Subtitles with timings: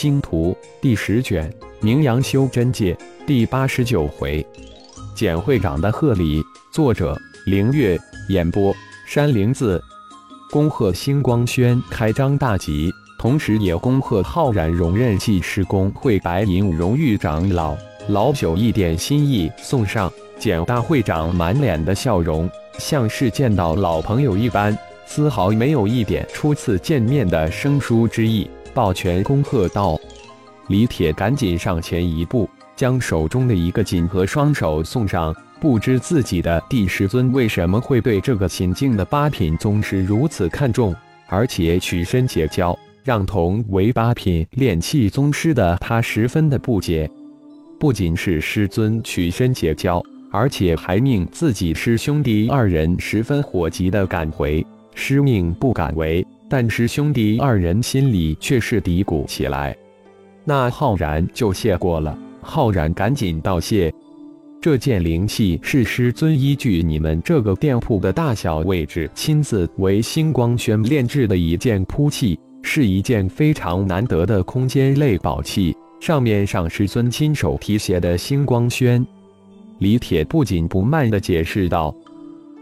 [0.00, 4.46] 星图第十卷，名扬修真界第八十九回，
[5.12, 6.40] 简会长的贺礼。
[6.72, 7.98] 作者：凌月，
[8.28, 8.72] 演播：
[9.08, 9.82] 山灵子。
[10.52, 17.76] 恭贺星光轩开张大吉，同时也恭贺浩然荣任济师公会白银荣誉长老。
[18.06, 20.08] 老朽一点心意送上。
[20.38, 28.48] 简大会长满脸的笑容，像是见到老朋友一般，丝毫没有一点初次见面的生疏之意。
[28.78, 29.98] 抱拳恭贺道
[30.70, 35.34] ：“李铁，赶紧上前一步，将手中的一个锦盒双手送上。
[35.60, 40.94] 不知自己的第十尊为什么会对这个新晋的八品宗师如此看重，
[41.26, 47.10] 而且取身结交，让同为八品炼气宗师的他十分的不解。
[47.80, 50.00] 不仅是师尊取身结交，
[50.30, 54.64] 而且还命自己师兄弟二人十分火急的赶回。
[54.94, 59.76] 师命不敢违。”但是兄弟二人心里却是嘀咕起来。
[60.44, 62.18] 那浩然就谢过了。
[62.40, 63.92] 浩然赶紧道谢。
[64.60, 79.06] 这件灵器是师尊依据你们这个店铺的大小位置，亲自为星光轩炼制的一件铺器，是一件非常难得的空间类宝器，上面上师尊亲手题写的“星光轩”。
[79.78, 81.94] 李铁不紧不慢地解释道：“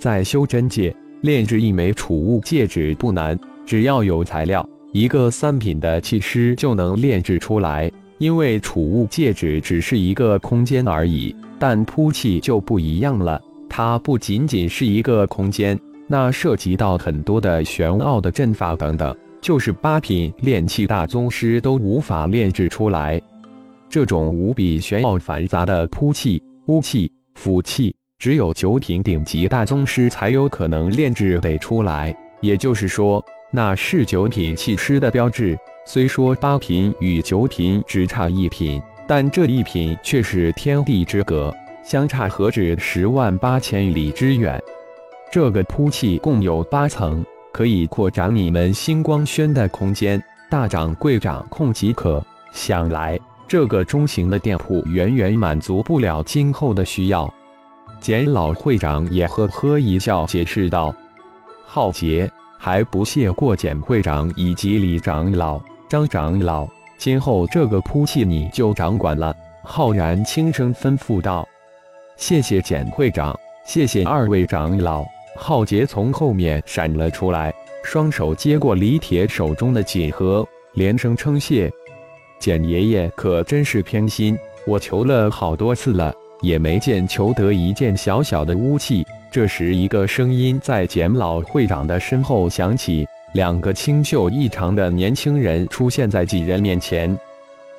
[0.00, 7.90] 在修真界炼制一枚储物戒指不难。”只要有材料，一个三品的气师就能炼制出来。
[8.18, 13.40] 因为储物戒指只是一个空间而已，但铺器就不一样了。
[13.68, 23.20] 它不仅仅是一个空间，那涉及到很多的玄奥的阵法等等，就是八品炼气大宗师都无法炼制出来。
[23.88, 32.16] 这种无比玄奥繁杂的铺器、巫器、符器，只有九品顶级大宗师才有可能炼制得出来。
[32.40, 33.22] 也就是说。
[33.56, 35.56] 那是九品气师的标志。
[35.86, 44.60] 虽说八品与九品只差一品，但这一品却是天地之隔，相差何止十万八千里之远。
[45.30, 52.20] 这个铺气共有八层，可以扩展你们星光轩的空间，大掌柜掌控即可。
[52.50, 53.16] 想来
[53.46, 57.32] 这个中型的店铺远远满足不了今后的需要。
[58.00, 60.92] 简老会长也呵呵一笑，解释道
[61.64, 62.28] ：“浩劫。”
[62.58, 66.66] 还不谢过简会长以及李长老、张长老，
[66.96, 69.34] 今后这个铺器你就掌管了。
[69.62, 71.46] 浩然轻声吩咐道
[72.16, 75.04] ：“谢谢简会长，谢谢二位长老。”
[75.36, 81.70] 浩杰从后面闪了出来，双手接过李铁手中的锦盒，连声称谢
[82.38, 89.04] ：“简爷爷可真是偏心，我求了好多次了，也没见求得一件小小的巫器。”
[89.34, 97.18] 这时，一个声音在简老会长的身后响起，两个清秀异常的年轻人出现在几人面前。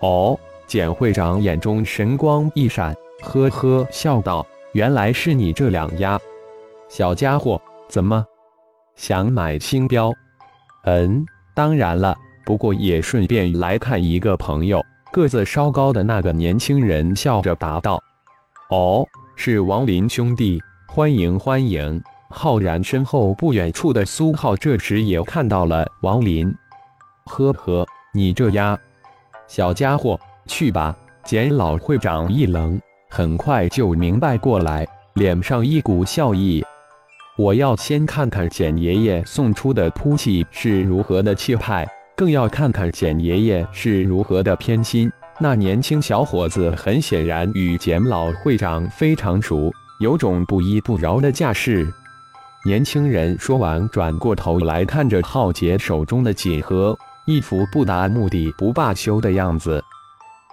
[0.00, 0.36] 哦，
[0.66, 2.92] 简会长眼中神光一闪，
[3.22, 6.18] 呵呵笑道：“原来是你这两丫
[6.88, 8.26] 小家伙，怎么
[8.96, 10.12] 想买星标？
[10.82, 11.24] 嗯，
[11.54, 14.84] 当然了，不过也顺便来看一个朋友。”
[15.14, 18.02] 个子稍高的那个年轻人笑着答道
[18.70, 20.60] ：“哦，是王林兄弟。”
[20.96, 22.02] 欢迎欢迎！
[22.30, 26.50] 浩然身后不远处的苏浩这时也看到了王林。
[27.26, 28.78] 呵呵，你这丫
[29.46, 30.96] 小家伙，去吧！
[31.22, 32.80] 简老会长一愣，
[33.10, 36.64] 很快就明白过来，脸上一股笑意。
[37.36, 41.86] 我要先看看简爷爷送出的铺器是如何的气派，
[42.16, 45.12] 更要看看简爷爷是如何的偏心。
[45.38, 49.70] 那年轻小伙子很显然与简老会长非常熟。
[49.98, 51.92] 有种不依不饶的架势。
[52.64, 59.82] 年轻人说完，转过头来看着浩杰手中的锦盒，一副不达目的不罢休的样子。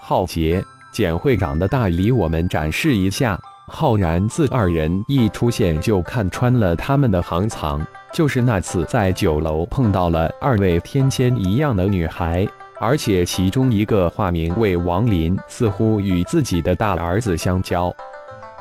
[0.00, 0.62] 浩杰，
[0.92, 3.40] 简会长的大礼，我们展示一下。
[3.68, 7.86] 浩然自二人一出现，就看穿了他们的行藏。
[8.12, 12.44] 就是那次在酒楼碰到了二位天仙一样的女孩，
[12.80, 17.94] 而且其中一个化名为王林，似乎与自己的大儿子相交。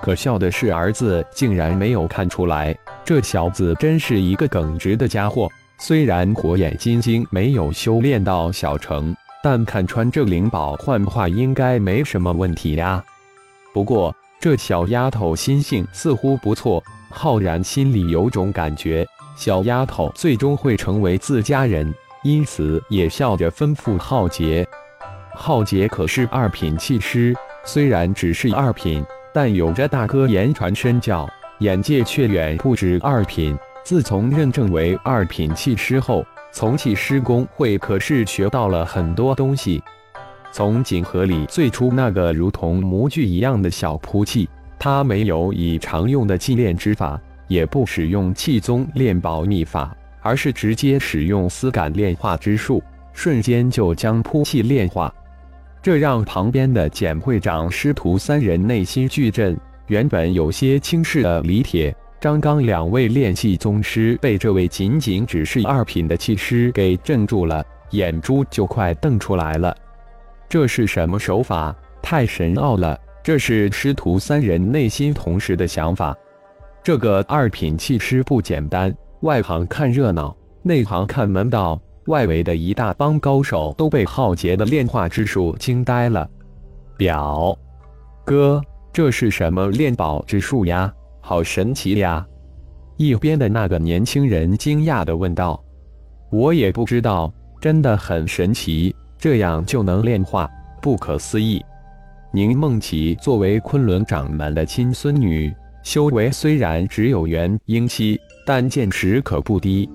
[0.02, 2.76] 可笑的是，儿子竟然没有看出来。
[3.04, 5.50] 这小子真是一个耿直的家伙。
[5.78, 13.04] 虽然火眼金睛没有修炼到小成，但看穿这灵宝幻化应该没什么问题呀。
[13.74, 19.06] 不过这小丫头心性似乎不错，浩然心里有种感觉，
[19.38, 21.94] 小丫头最终会成为自家人，
[22.24, 24.68] 因此也笑着吩咐浩杰
[25.34, 29.04] ：“浩杰可是二品气师，虽然只是二品。”
[29.42, 31.26] 但有着大哥言传身教，
[31.60, 33.58] 眼界却远不止二品。
[33.86, 39.82] 自从认证为二品气师后，从气师公会可是学到了很多东西。
[40.52, 52.84] 从锦盒里最初那个如同模具一样的小扑器，他没有以常用的祭炼之法，也不使用气宗炼宝秘法，而是直接使用丝感炼化之术，
[53.14, 55.10] 瞬间就将扑器炼化。
[55.82, 59.58] 这让旁边的简会长师徒三人内心巨震。
[59.88, 69.76] 原本有些轻视的李铁、张刚两位炼气宗师，被这位仅仅只是二品的气师给镇住了，眼珠就快瞪出来了。
[70.48, 71.76] 这是什么手法？
[72.02, 73.00] 太神奥了！
[73.24, 76.16] 这是师徒三人内心同时的想法。
[76.84, 81.80] 这个二品气师不简单，外行看热闹，内行看门道。
[82.10, 86.28] 外围的一大帮高手都被浩劫的炼化之术惊呆了。
[86.98, 87.58] 表
[88.26, 88.62] 哥，
[88.92, 90.92] 这是什么炼宝之术呀？
[91.22, 92.26] 好神奇呀！
[92.98, 95.64] 一边的那个年轻人惊讶地问道
[96.32, 100.50] ：“我也不知道，真的很神奇。”这样就能炼化，
[100.82, 101.64] 不可思议。
[102.32, 105.54] 宁梦琪作为昆仑掌门的亲孙女，
[105.84, 109.90] 修为虽然只有元婴期，但见识可不低。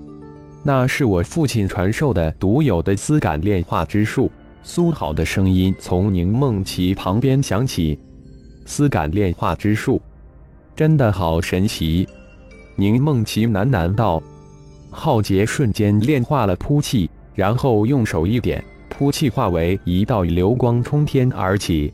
[0.67, 4.31] 那是我父亲传授的独有的丝感炼化之术。
[4.63, 7.99] 苏好的声音从宁梦琪旁边响起
[8.65, 10.01] ：“丝感炼化之术，
[10.75, 12.09] 真的好神奇。”
[12.75, 14.19] 宁梦琪喃喃道
[14.89, 21.93] ：“浩劫瞬间炼化了扑气，然后用手一点。”扑气化为一道流光冲天而起，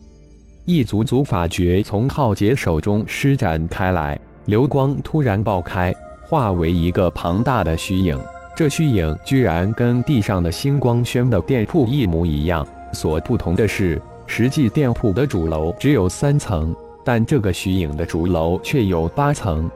[0.63, 8.17] 一组组法诀从浩劫手中施展开来，流光突然爆开，化为一个庞大的虚影。
[8.61, 12.63] 这虚影居然跟地上的星光轩的店铺一模一样，
[12.93, 19.67] 所不同的是，实际店铺的主楼只有三层，但这个虚影的主楼却有八层。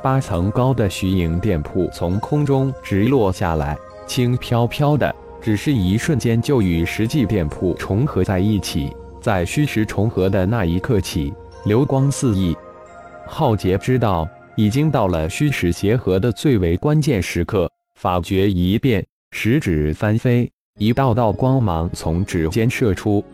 [0.00, 3.76] 八层高的虚影店铺从空中直落下来，
[4.06, 5.12] 轻飘飘的。
[5.40, 11.34] 只是一瞬间就与实际店铺重合在一起，在虚实重合的那一刻起，
[11.64, 12.56] 流光四溢。
[13.26, 17.68] 浩劫知道已经到了虚实结合的最为关键时刻，
[18.02, 23.24] 法诀一变，食指翻飞，一道道光芒从指尖射出，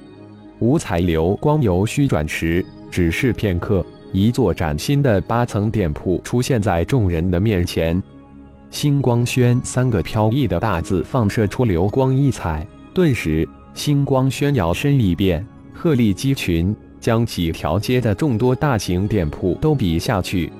[0.59, 3.82] 五彩流光由虚转实，只是片刻，
[4.12, 8.03] 一座崭新的八层店铺出现在众人的面前。
[8.69, 15.43] 星光轩三个飘逸的大字放射出流光溢彩，顿时星光轩摇身一变，
[15.73, 20.53] 鹤立鸡群，将几条街的众多大型店铺都比下去。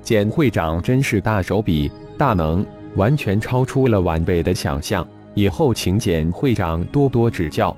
[0.00, 2.64] 简会长真是大手笔、大能，
[2.96, 5.06] 完全超出了晚辈的想象。
[5.34, 7.74] 以后请简会长多多指教。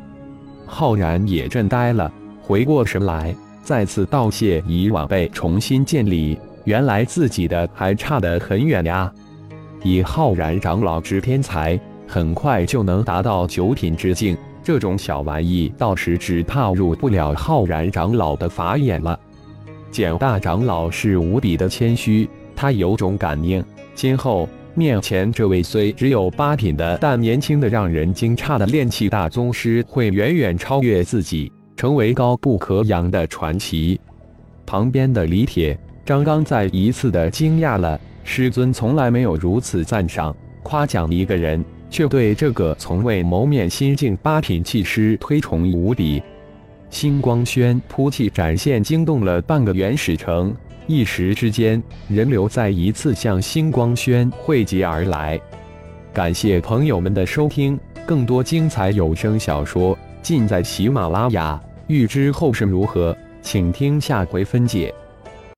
[0.66, 2.12] 浩然也震呆了，
[2.42, 6.38] 回过神来，再次道谢以晚辈重新建立。
[6.64, 9.12] 原来自己的还差得很远呀。
[9.82, 11.78] 以浩然长老之天才，
[12.08, 14.36] 很快就能达到九品之境。
[14.62, 19.20] 这种小玩意，到时只怕入不了浩然长老的法眼了。
[19.90, 23.62] 简大长老是无比的谦虚，他有种感应，
[23.94, 34.00] 今后面前这位虽只有八品的，但年轻的让人惊诧的炼气大宗师，会远远超越自己，成为高不可仰的传奇。
[34.66, 38.00] 旁边的李铁、张刚再一次的惊讶了。
[38.24, 46.22] 师尊从来没有如此赞赏、夸奖一个人，却对这个从未谋面心境八品气师推崇无比。
[46.94, 50.54] 星光轩铺气展现，惊动了半个原始城，
[50.86, 55.38] 一时之间，人流再一次向星光轩汇集而来。
[56.12, 61.60] 感谢朋友们的收听，更多精彩有声小说尽在喜马拉雅。
[61.88, 64.94] 欲知后事如何，请听下回分解。